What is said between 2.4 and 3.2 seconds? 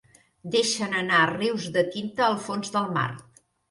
fons del mar.